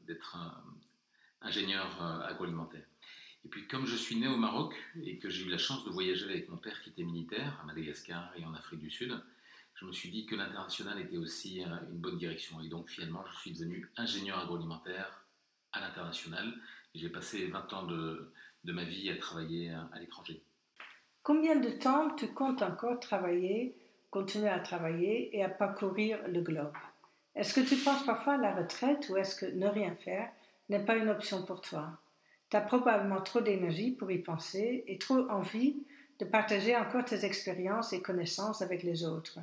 d'être 0.07 0.37
ingénieur 1.43 2.03
euh, 2.03 2.21
agroalimentaire. 2.29 2.85
Et 3.45 3.49
puis 3.49 3.67
comme 3.67 3.87
je 3.87 3.97
suis 3.97 4.17
né 4.17 4.29
au 4.29 4.37
Maroc 4.37 4.75
et 5.03 5.19
que 5.19 5.31
j'ai 5.31 5.45
eu 5.47 5.49
la 5.49 5.59
chance 5.59 5.85
de 5.85 5.91
voyager 5.91 6.25
avec 6.25 6.49
mon 6.49 6.59
père 6.59 6.81
qui 6.83 6.91
était 6.91 7.05
militaire 7.05 7.59
à 7.63 7.65
Madagascar 7.65 8.33
et 8.37 8.45
en 8.45 8.53
Afrique 8.53 8.81
du 8.81 8.91
Sud, 8.91 9.19
je 9.75 9.87
me 9.87 9.93
suis 9.93 10.11
dit 10.11 10.27
que 10.27 10.35
l'international 10.35 11.01
était 11.01 11.17
aussi 11.17 11.63
euh, 11.63 11.69
une 11.91 11.99
bonne 11.99 12.19
direction. 12.19 12.61
Et 12.61 12.69
donc 12.69 12.89
finalement 12.91 13.25
je 13.33 13.39
suis 13.39 13.53
devenu 13.53 13.91
ingénieur 13.97 14.39
agroalimentaire 14.39 15.25
à 15.73 15.81
l'international. 15.81 16.53
J'ai 16.95 17.09
passé 17.09 17.47
20 17.47 17.73
ans 17.73 17.87
de, 17.87 18.33
de 18.65 18.73
ma 18.73 18.85
vie 18.85 19.09
à 19.11 19.17
travailler 19.17 19.71
à, 19.71 19.99
l'étranger. 19.99 20.43
Combien 21.23 21.57
de 21.57 21.69
temps 21.69 22.11
tu 22.17 22.29
comptes 22.29 22.62
encore 22.62 22.99
travailler, 22.99 23.77
continuer 24.11 24.49
à 24.49 24.59
travailler 24.59 25.37
et 25.37 25.45
à 25.45 25.50
parcourir 25.50 26.19
le 26.27 26.41
globe? 26.41 26.73
Est-ce 27.37 27.55
que 27.55 27.67
tu 27.67 27.77
penses 27.77 28.07
parfois 28.07 28.35
à 28.35 28.39
la 28.39 28.55
retraite 28.55 29.07
ou 29.11 29.19
est-ce 29.19 29.37
que 29.37 29.47
ne 29.47 29.67
rien 29.67 29.95
faire 29.95 30.31
n'est 30.71 30.85
pas 30.85 30.97
une 30.97 31.11
option 31.11 31.43
pour 31.43 31.61
toi? 31.61 31.91
Tu 32.49 32.57
as 32.57 32.62
probablement 32.62 33.21
trop 33.21 33.43
d'énergie 33.43 33.91
pour 33.91 34.11
y 34.11 34.19
penser 34.19 34.83
et 34.87 34.97
trop 34.97 35.29
envie 35.29 35.77
de 36.19 36.25
partager 36.25 36.75
encore 36.75 37.05
tes 37.05 37.25
expériences 37.25 37.93
et 37.93 38.00
connaissances 38.00 38.62
avec 38.62 38.83
les 38.83 39.05
autres. 39.05 39.41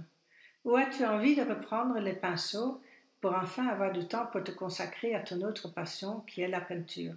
Ou 0.66 0.76
as-tu 0.76 1.06
envie 1.06 1.36
de 1.36 1.44
reprendre 1.44 2.00
les 2.00 2.14
pinceaux 2.14 2.82
pour 3.22 3.36
enfin 3.36 3.68
avoir 3.68 3.92
du 3.92 4.08
temps 4.08 4.26
pour 4.26 4.44
te 4.44 4.52
consacrer 4.52 5.14
à 5.14 5.22
ton 5.22 5.42
autre 5.42 5.72
passion 5.72 6.22
qui 6.22 6.42
est 6.42 6.48
la 6.48 6.60
peinture? 6.60 7.14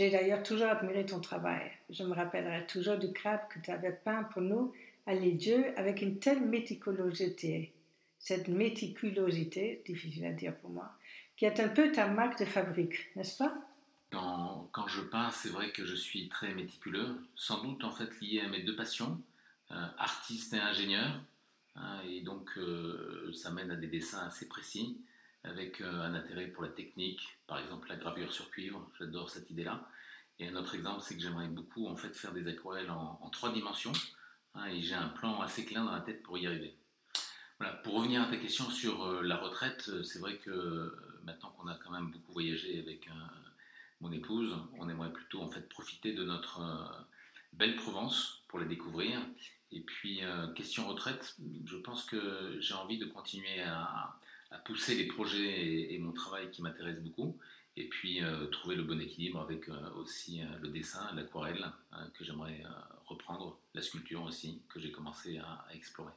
J'ai 0.00 0.08
d'ailleurs 0.08 0.42
toujours 0.42 0.68
admiré 0.68 1.04
ton 1.04 1.20
travail. 1.20 1.70
Je 1.90 2.04
me 2.04 2.14
rappellerai 2.14 2.66
toujours 2.66 2.96
du 2.96 3.12
crabe 3.12 3.46
que 3.50 3.58
tu 3.58 3.70
avais 3.70 3.92
peint 3.92 4.22
pour 4.32 4.40
nous 4.40 4.72
à 5.06 5.14
Dieu 5.14 5.78
avec 5.78 6.00
une 6.00 6.18
telle 6.18 6.40
méticulosité. 6.40 7.70
Cette 8.18 8.48
méticulosité, 8.48 9.82
difficile 9.84 10.24
à 10.24 10.32
dire 10.32 10.56
pour 10.56 10.70
moi, 10.70 10.90
qui 11.36 11.44
est 11.44 11.60
un 11.60 11.68
peu 11.68 11.92
ta 11.92 12.06
marque 12.06 12.38
de 12.38 12.46
fabrique, 12.46 13.14
n'est-ce 13.14 13.36
pas? 13.36 13.54
Quand, 14.10 14.86
je 14.88 15.02
peins, 15.02 15.30
c'est 15.32 15.50
vrai 15.50 15.70
que 15.70 15.84
je 15.84 15.96
suis 15.96 16.30
très 16.30 16.54
méticuleux, 16.54 17.20
sans 17.36 17.62
doute 17.62 17.84
en 17.84 17.92
fait 17.92 18.08
lié 18.22 18.40
à 18.40 18.48
mes 18.48 18.62
deux 18.62 18.76
passions, 18.76 19.20
euh, 19.70 19.86
artiste 19.98 20.54
et 20.54 20.60
ingénieur. 20.60 21.20
Hein, 21.76 22.00
et 22.08 22.22
donc, 22.22 22.48
euh, 22.56 23.30
ça 23.34 23.50
mène 23.50 23.70
à 23.70 23.76
des 23.76 23.88
dessins 23.88 24.26
assez 24.26 24.48
précis, 24.48 24.96
avec 25.44 25.80
euh, 25.80 26.02
un 26.02 26.14
intérêt 26.14 26.46
pour 26.48 26.62
la 26.62 26.68
technique, 26.68 27.20
par 27.46 27.58
exemple 27.58 27.88
la 27.88 27.96
gravure 27.96 28.32
sur 28.32 28.50
cuivre, 28.50 28.90
j'adore 28.98 29.30
cette 29.30 29.50
idée-là. 29.50 29.88
Et 30.38 30.48
un 30.48 30.56
autre 30.56 30.74
exemple, 30.74 31.02
c'est 31.02 31.16
que 31.16 31.22
j'aimerais 31.22 31.48
beaucoup 31.48 31.86
en 31.86 31.96
fait 31.96 32.14
faire 32.14 32.32
des 32.32 32.48
aquarelles 32.48 32.90
en, 32.90 33.28
trois 33.30 33.52
dimensions, 33.52 33.92
hein, 34.54 34.66
et 34.66 34.80
j'ai 34.80 34.94
un 34.94 35.08
plan 35.08 35.40
assez 35.40 35.64
clair 35.64 35.84
dans 35.84 35.92
la 35.92 36.00
tête 36.00 36.22
pour 36.22 36.38
y 36.38 36.46
arriver. 36.46 36.74
Voilà, 37.58 37.74
pour 37.74 37.94
revenir 37.94 38.22
à 38.22 38.26
ta 38.26 38.38
question 38.38 38.70
sur 38.70 39.04
euh, 39.04 39.22
la 39.22 39.36
retraite, 39.36 39.90
c'est 40.02 40.18
vrai 40.18 40.38
que 40.38 40.96
maintenant 41.24 41.50
qu'on 41.50 41.68
a 41.68 41.74
quand 41.74 41.90
même 41.90 42.10
beaucoup 42.10 42.32
voyagé 42.32 42.78
avec 42.78 43.08
mon 44.00 44.10
épouse, 44.12 44.56
on 44.78 44.88
aimerait 44.88 45.12
plutôt 45.12 45.42
en 45.42 45.50
fait 45.50 45.68
profiter 45.68 46.14
de 46.14 46.24
notre 46.24 46.62
belle 47.52 47.76
Provence 47.76 48.42
pour 48.48 48.58
la 48.58 48.64
découvrir 48.64 49.20
et 49.72 49.80
puis, 49.80 50.24
euh, 50.24 50.48
question 50.48 50.88
retraite, 50.88 51.36
je 51.64 51.76
pense 51.76 52.04
que 52.04 52.56
j'ai 52.60 52.74
envie 52.74 52.98
de 52.98 53.06
continuer 53.06 53.62
à, 53.62 54.16
pousser 54.58 54.94
les 54.94 55.06
projets 55.06 55.92
et, 55.92 55.98
mon 55.98 56.12
travail 56.12 56.50
qui 56.50 56.62
m'intéressent 56.62 57.02
beaucoup. 57.04 57.38
Et 57.76 57.88
puis, 57.88 58.22
euh, 58.22 58.46
trouver 58.46 58.76
le 58.76 58.82
bon 58.82 59.00
équilibre 59.00 59.40
avec 59.40 59.68
euh, 59.68 59.90
aussi 59.96 60.42
le 60.60 60.68
dessin, 60.68 61.08
l'aquarelle 61.14 61.64
que 62.18 62.24
j'aimerais 62.24 62.62
reprendre, 63.06 63.60
la 63.74 63.82
sculpture 63.82 64.22
aussi, 64.22 64.62
que 64.68 64.80
j'ai 64.80 64.90
commencé 64.90 65.38
à, 65.38 65.64
à, 65.68 65.74
explorer. 65.74 66.12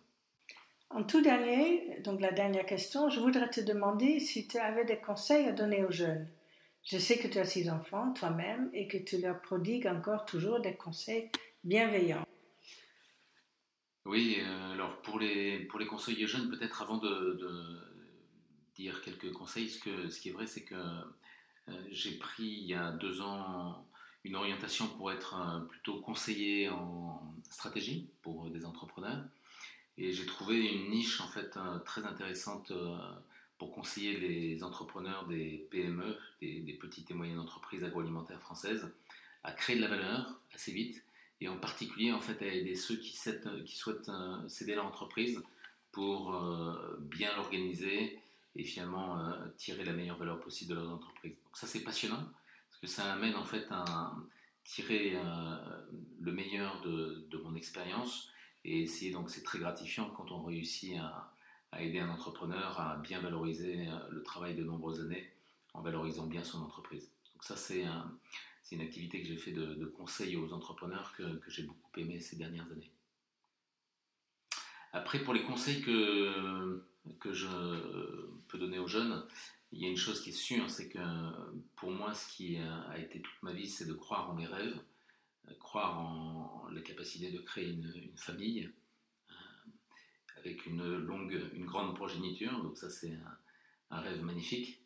En 0.89 1.03
tout 1.03 1.21
dernier, 1.21 2.01
donc 2.03 2.21
la 2.21 2.31
dernière 2.31 2.65
question, 2.65 3.09
je 3.09 3.19
voudrais 3.19 3.49
te 3.49 3.61
demander 3.61 4.19
si 4.19 4.47
tu 4.47 4.57
avais 4.57 4.85
des 4.85 4.97
conseils 4.97 5.47
à 5.47 5.51
donner 5.51 5.83
aux 5.83 5.91
jeunes. 5.91 6.27
Je 6.83 6.97
sais 6.97 7.17
que 7.17 7.27
tu 7.27 7.39
as 7.39 7.45
six 7.45 7.69
enfants 7.69 8.13
toi-même 8.13 8.69
et 8.73 8.87
que 8.87 8.97
tu 8.97 9.17
leur 9.17 9.41
prodigues 9.41 9.87
encore 9.87 10.25
toujours 10.25 10.59
des 10.59 10.75
conseils 10.75 11.31
bienveillants. 11.63 12.25
Oui, 14.05 14.37
euh, 14.41 14.73
alors 14.73 15.01
pour 15.01 15.17
les, 15.17 15.59
pour 15.59 15.79
les 15.79 15.85
conseillers 15.85 16.27
jeunes, 16.27 16.49
peut-être 16.49 16.81
avant 16.81 16.97
de, 16.97 17.39
dire 18.75 19.01
quelques 19.01 19.31
conseils, 19.33 19.69
ce, 19.69 19.79
qui 20.19 20.29
est 20.29 20.31
vrai, 20.31 20.47
c'est 20.47 20.63
que 20.63 20.75
euh, 20.75 21.73
j'ai 21.89 22.17
pris 22.17 22.43
il 22.43 22.65
y 22.65 22.73
a 22.73 22.91
deux 22.91 23.21
ans 23.21 23.85
une 24.23 24.35
orientation 24.35 24.87
pour 24.87 25.11
être 25.11 25.35
euh, 25.35 25.59
plutôt 25.61 25.99
conseiller 25.99 26.69
en 26.69 27.35
stratégie 27.49 28.09
pour 28.21 28.49
des 28.49 28.65
entrepreneurs. 28.65 29.23
Et 29.97 30.11
j'ai 30.11 30.25
trouvé 30.25 30.59
une 30.59 30.89
niche 30.89 31.21
en 31.21 31.27
fait 31.27 31.55
très 31.85 32.03
intéressante 32.03 32.71
pour 33.57 33.71
conseiller 33.71 34.17
les 34.19 34.63
entrepreneurs 34.63 35.27
des 35.27 35.67
PME, 35.71 36.17
des, 36.41 36.77
petites 36.81 37.11
et 37.11 37.13
moyennes 37.13 37.39
entreprises 37.39 37.83
agroalimentaires 37.83 38.41
françaises, 38.41 38.91
à 39.43 39.51
créer 39.51 39.75
de 39.75 39.81
la 39.81 39.87
valeur 39.87 40.39
assez 40.53 40.71
vite 40.71 41.03
et 41.41 41.47
en 41.47 41.57
particulier 41.57 42.11
en 42.11 42.19
fait 42.19 42.41
à 42.41 42.47
aider 42.47 42.75
ceux 42.75 42.95
qui, 42.95 43.15
souhaitent 43.15 44.09
euh, 44.09 44.47
céder 44.47 44.75
leur 44.75 44.85
entreprise 44.85 45.41
pour 45.91 46.35
euh, 46.35 46.97
bien 47.01 47.35
l'organiser 47.35 48.19
et 48.55 48.63
finalement 48.63 49.19
euh, 49.19 49.47
tirer 49.57 49.83
la 49.83 49.93
meilleure 49.93 50.17
valeur 50.17 50.39
possible 50.39 50.71
de 50.71 50.75
leur 50.75 50.89
entreprise. 50.89 51.35
Donc 51.43 51.57
ça 51.57 51.67
c'est 51.67 51.83
passionnant 51.83 52.23
parce 52.69 52.81
que 52.81 52.87
ça 52.87 53.13
amène 53.13 53.35
en 53.35 53.45
fait 53.45 53.65
à 53.71 54.15
tirer 54.63 55.17
le 56.21 56.31
meilleur 56.31 56.81
de, 56.81 57.37
mon 57.43 57.53
expérience 57.55 58.29
et 58.63 58.83
essayer 58.83 59.11
donc 59.11 59.29
c'est 59.29 59.43
très 59.43 59.59
gratifiant 59.59 60.09
quand 60.11 60.31
on 60.31 60.43
réussit 60.43 60.95
à, 60.97 61.29
aider 61.79 61.99
un 61.99 62.09
entrepreneur 62.09 62.79
à 62.79 62.97
bien 62.97 63.19
valoriser 63.19 63.87
le 64.09 64.23
travail 64.23 64.55
de 64.55 64.63
nombreuses 64.63 65.01
années 65.01 65.33
en 65.73 65.81
valorisant 65.81 66.27
bien 66.27 66.43
son 66.43 66.61
entreprise. 66.61 67.09
Donc 67.33 67.43
ça 67.43 67.57
c'est 67.57 67.83
une 68.71 68.81
activité 68.81 69.21
que 69.21 69.27
j'ai 69.27 69.37
fait 69.37 69.51
de, 69.51 69.85
conseil 69.85 70.35
aux 70.37 70.53
entrepreneurs 70.53 71.13
que, 71.15 71.23
j'ai 71.47 71.63
beaucoup 71.63 71.99
aimé 71.99 72.19
ces 72.19 72.35
dernières 72.35 72.71
années. 72.71 72.91
Après, 74.93 75.19
pour 75.23 75.33
les 75.33 75.43
conseils 75.43 75.81
que, 75.81 76.83
que 77.19 77.33
je 77.33 77.47
peux 78.47 78.57
donner 78.57 78.79
aux 78.79 78.87
jeunes, 78.87 79.25
il 79.71 79.81
y 79.81 79.85
a 79.85 79.89
une 79.89 79.97
chose 79.97 80.21
qui 80.21 80.29
est 80.29 80.33
sûre, 80.33 80.69
c'est 80.69 80.87
que 80.87 80.99
pour 81.75 81.91
moi, 81.91 82.13
ce 82.13 82.27
qui 82.35 82.57
a 82.57 82.97
été 82.97 83.21
toute 83.21 83.41
ma 83.41 83.53
vie, 83.53 83.67
c'est 83.67 83.85
de 83.85 83.93
croire 83.93 84.29
en 84.29 84.35
mes 84.35 84.45
rêves, 84.45 84.79
croire 85.59 85.99
en 85.99 86.67
la 86.71 86.81
capacité 86.81 87.31
de 87.31 87.39
créer 87.39 87.69
une, 87.69 88.13
famille 88.15 88.69
euh, 89.29 89.33
avec 90.37 90.65
une 90.65 90.97
longue, 90.97 91.41
une 91.53 91.65
grande 91.65 91.95
progéniture. 91.95 92.61
Donc 92.61 92.77
ça, 92.77 92.89
c'est 92.89 93.17
un 93.89 93.99
rêve 93.99 94.21
magnifique. 94.23 94.79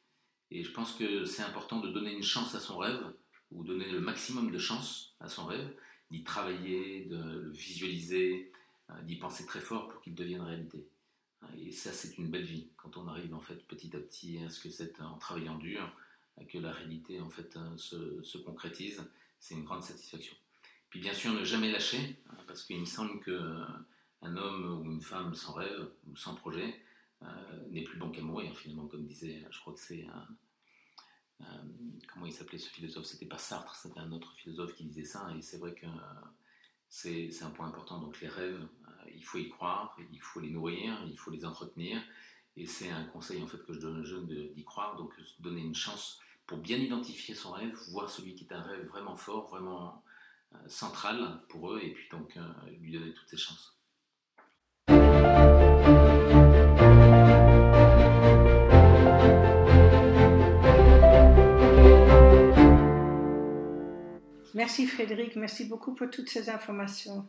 Et 0.51 0.63
je 0.63 0.71
pense 0.71 0.93
que 0.93 1.25
c'est 1.25 1.43
important 1.43 1.79
de 1.79 1.89
donner 1.89 2.13
une 2.13 2.23
chance 2.23 2.55
à 2.55 2.59
son 2.59 2.77
rêve 2.77 3.13
ou 3.51 3.63
donner 3.63 3.89
le 3.89 3.99
maximum 3.99 4.51
de 4.51 4.57
chance 4.57 5.15
à 5.19 5.27
son 5.27 5.45
rêve, 5.45 5.75
d'y 6.09 6.23
travailler, 6.23 7.05
de 7.05 7.17
le 7.17 7.51
visualiser, 7.51 8.51
euh, 8.53 8.56
d'y 9.03 9.17
penser 9.17 9.45
très 9.45 9.59
fort 9.59 9.87
pour 9.89 10.01
qu'il 10.01 10.15
devienne 10.15 10.41
réalité. 10.41 10.87
Et 11.57 11.71
ça, 11.71 11.91
c'est 11.91 12.17
une 12.17 12.29
belle 12.29 12.45
vie. 12.45 12.69
Quand 12.77 12.97
on 12.97 13.07
arrive 13.07 13.33
en 13.33 13.41
fait 13.41 13.67
petit 13.67 13.95
à 13.95 13.99
petit 13.99 14.39
à 14.43 14.49
ce 14.49 14.59
que 14.59 14.69
c'est 14.69 14.99
en 15.01 15.17
travaillant 15.17 15.57
dur, 15.57 15.95
que 16.49 16.57
la 16.57 16.71
réalité 16.71 17.19
en 17.19 17.29
fait 17.29 17.57
euh, 17.57 18.21
se, 18.23 18.37
concrétise, 18.37 19.03
c'est 19.39 19.55
une 19.55 19.63
grande 19.63 19.83
satisfaction. 19.83 20.35
Puis 20.89 20.99
bien 20.99 21.13
sûr, 21.13 21.33
ne 21.33 21.43
jamais 21.43 21.71
lâcher, 21.71 22.21
hein, 22.29 22.37
parce 22.47 22.63
qu'il 22.63 22.79
me 22.79 22.85
semble 22.85 23.19
que 23.21 23.31
euh, 23.31 23.65
un 24.21 24.37
homme 24.37 24.81
ou 24.81 24.91
une 24.91 25.01
femme 25.01 25.33
sans 25.33 25.53
rêve 25.53 25.89
ou 26.07 26.15
sans 26.15 26.35
projet 26.35 26.81
n'est 27.71 27.83
plus 27.83 27.97
bon 27.97 28.11
qu'à 28.11 28.21
mourir 28.21 28.55
finalement, 28.55 28.85
comme 28.87 29.05
disait, 29.07 29.43
je 29.49 29.59
crois 29.59 29.73
que 29.73 29.79
c'est 29.79 30.05
un, 30.05 30.27
euh, 31.41 31.45
comment 32.11 32.25
il 32.25 32.31
s'appelait 32.31 32.57
ce 32.57 32.69
philosophe 32.69 33.05
C'était 33.05 33.25
pas 33.25 33.37
Sartre, 33.37 33.75
c'était 33.75 33.99
un 33.99 34.11
autre 34.11 34.33
philosophe 34.33 34.75
qui 34.75 34.85
disait 34.85 35.03
ça, 35.03 35.33
et 35.37 35.41
c'est 35.41 35.57
vrai 35.57 35.73
que 35.73 35.85
c'est 36.89 37.43
un 37.43 37.49
point 37.49 37.67
important. 37.67 37.99
Donc 37.99 38.19
les 38.21 38.27
rêves, 38.27 38.67
euh, 38.87 39.09
il 39.15 39.23
faut 39.23 39.37
y 39.37 39.49
croire, 39.49 39.97
il 40.11 40.21
faut 40.21 40.39
les 40.39 40.49
nourrir, 40.49 41.01
il 41.07 41.17
faut 41.17 41.31
les 41.31 41.45
entretenir, 41.45 42.01
et 42.55 42.65
c'est 42.65 42.89
un 42.89 43.05
conseil 43.05 43.41
en 43.43 43.47
fait 43.47 43.63
que 43.65 43.73
je 43.73 43.79
donne 43.79 43.99
aux 43.99 44.05
jeunes 44.05 44.27
d'y 44.27 44.63
croire, 44.63 44.95
donc 44.95 45.13
donner 45.39 45.61
une 45.61 45.75
chance 45.75 46.19
pour 46.45 46.59
bien 46.59 46.77
identifier 46.77 47.35
son 47.35 47.51
rêve, 47.51 47.75
voir 47.91 48.09
celui 48.09 48.35
qui 48.35 48.45
est 48.45 48.53
un 48.53 48.61
rêve 48.61 48.85
vraiment 48.87 49.15
fort, 49.15 49.49
vraiment 49.49 50.03
euh, 50.53 50.57
central 50.67 51.41
pour 51.49 51.73
eux, 51.73 51.81
et 51.83 51.93
puis 51.93 52.07
donc 52.09 52.37
lui 52.79 52.91
donner 52.91 53.13
toutes 53.13 53.29
ses 53.29 53.37
chances. 53.37 53.76
Merci 64.57 64.87
Frédéric, 64.87 65.35
merci 65.35 65.65
beaucoup 65.65 65.93
pour 65.93 66.09
toutes 66.09 66.29
ces 66.29 66.49
informations. 66.49 67.27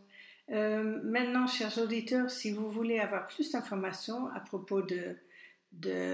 Euh, 0.50 0.98
maintenant, 1.04 1.46
chers 1.46 1.76
auditeurs, 1.76 2.30
si 2.30 2.52
vous 2.52 2.70
voulez 2.70 3.00
avoir 3.00 3.26
plus 3.26 3.52
d'informations 3.52 4.28
à 4.28 4.40
propos 4.40 4.80
de, 4.80 5.14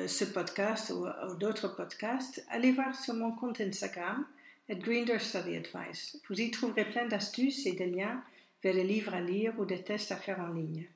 ce 0.08 0.24
podcast 0.24 0.90
ou, 0.90 1.06
d'autres 1.36 1.68
podcasts, 1.68 2.44
allez 2.50 2.72
voir 2.72 2.96
sur 2.96 3.14
mon 3.14 3.30
compte 3.30 3.60
Instagram, 3.60 4.26
at 4.68 4.74
Study 5.20 5.54
Advice. 5.54 6.20
Vous 6.28 6.40
y 6.40 6.50
trouverez 6.50 6.86
plein 6.86 7.06
d'astuces 7.06 7.64
et 7.64 7.74
de 7.74 7.84
liens 7.84 8.20
vers 8.64 8.74
les 8.74 8.82
livres 8.82 9.14
à 9.14 9.20
lire 9.20 9.54
ou 9.60 9.64
des 9.64 9.84
tests 9.84 10.10
à 10.10 10.16
faire 10.16 10.40
en 10.40 10.48
ligne. 10.48 10.88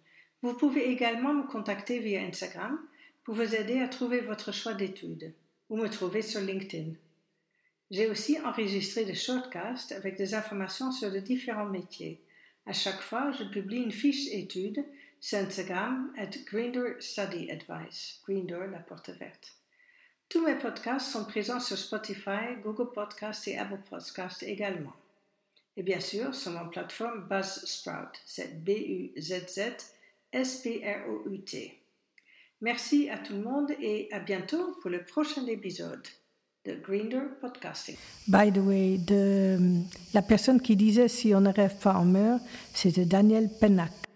Vous 0.43 0.55
pouvez 0.55 0.91
également 0.91 1.33
me 1.33 1.47
contacter 1.47 2.01
via 2.01 2.23
Instagram 2.23 2.77
pour 3.23 3.37
vous 3.37 3.55
aider 3.55 3.79
à 3.79 3.87
trouver 3.87 4.19
votre 4.19 4.53
choix 4.53 4.75
d'études 4.75 5.33
ou 5.71 5.77
me 5.77 5.89
trouver 5.89 6.23
sur 6.23 6.41
LinkedIn. 6.41 6.95
J'ai 7.91 8.09
aussi 8.09 8.39
enregistré 8.41 9.05
des 9.07 9.15
shortcasts 9.15 9.93
avec 9.93 10.17
des 10.17 10.35
informations 10.35 10.93
sur 10.93 11.09
les 11.11 11.23
différents 11.23 11.69
métiers. 11.69 12.21
À 12.67 12.75
chaque 12.75 13.01
fois, 13.01 13.31
je 13.33 13.45
publie 13.45 13.83
une 13.83 13.93
fiche 13.93 14.29
étude 14.31 14.85
sur 15.21 15.39
Instagram 15.39 16.13
at 16.19 16.31
Grinder 16.45 16.97
Study 17.01 17.51
Advice. 17.51 18.21
Grinder, 18.27 18.67
la 18.71 18.81
porte 18.81 19.09
verte. 19.11 19.55
Tous 20.29 20.45
mes 20.45 20.57
podcasts 20.57 21.11
sont 21.11 21.25
présents 21.25 21.61
sur 21.61 21.79
Spotify, 21.79 22.57
Google 22.63 22.93
Podcasts 22.93 23.49
et 23.49 23.57
Apple 23.57 23.81
Podcasts 23.89 24.43
également. 24.43 24.93
Et 25.79 25.83
bien 25.83 26.01
sûr, 26.01 26.35
sur 26.35 26.53
ma 26.53 26.67
plateforme 26.67 27.27
Buzzsprout, 27.27 28.21
c'est 28.27 28.63
B-U-Z-Z-S-P-R-O-U-T. 28.63 29.79
Merci 32.61 33.09
à 33.09 33.17
tout 33.17 33.33
le 33.33 33.43
monde 33.43 33.71
et 33.81 34.13
à 34.13 34.19
bientôt 34.19 34.77
pour 34.83 34.91
le 34.91 35.05
prochain 35.05 35.47
épisode 35.47 36.07
de 36.69 36.75
Grinder 36.75 37.23
Podcasting. 37.41 37.97
By 38.27 38.53
the 38.53 38.59
way, 38.59 38.99
de, 38.99 39.59
la 40.13 40.23
personne 40.23 40.61
qui 40.61 40.77
disait 40.77 41.09
si 41.09 41.35
on 41.35 41.41
ne 41.41 41.53
rêve 41.53 41.77
pas, 41.83 41.97
on 41.99 42.05
meurt, 42.05 42.41
c'était 42.75 43.07
Daniel 43.07 43.49
Pennac. 43.49 44.08